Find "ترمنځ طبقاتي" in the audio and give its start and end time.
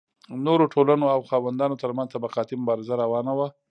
1.83-2.55